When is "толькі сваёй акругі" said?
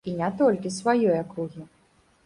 0.39-1.71